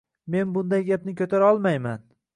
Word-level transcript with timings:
Men 0.35 0.55
bunday 0.55 0.83
gapni 0.87 1.15
ko'tara 1.21 1.53
olmayman. 1.53 2.05